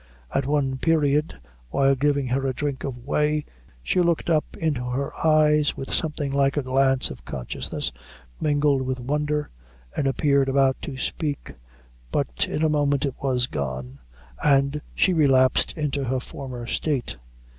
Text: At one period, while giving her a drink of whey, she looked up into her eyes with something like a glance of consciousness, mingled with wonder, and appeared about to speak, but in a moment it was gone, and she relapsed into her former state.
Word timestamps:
At 0.33 0.47
one 0.47 0.79
period, 0.79 1.35
while 1.69 1.93
giving 1.93 2.25
her 2.29 2.47
a 2.47 2.55
drink 2.55 2.83
of 2.83 3.05
whey, 3.05 3.45
she 3.83 4.01
looked 4.01 4.31
up 4.31 4.57
into 4.57 4.83
her 4.83 5.11
eyes 5.23 5.77
with 5.77 5.93
something 5.93 6.31
like 6.31 6.57
a 6.57 6.63
glance 6.63 7.11
of 7.11 7.23
consciousness, 7.23 7.91
mingled 8.39 8.81
with 8.81 8.99
wonder, 8.99 9.51
and 9.95 10.07
appeared 10.07 10.49
about 10.49 10.81
to 10.81 10.97
speak, 10.97 11.53
but 12.11 12.47
in 12.49 12.63
a 12.63 12.67
moment 12.67 13.05
it 13.05 13.13
was 13.21 13.45
gone, 13.45 13.99
and 14.43 14.81
she 14.95 15.13
relapsed 15.13 15.77
into 15.77 16.05
her 16.05 16.19
former 16.19 16.65
state. 16.65 17.17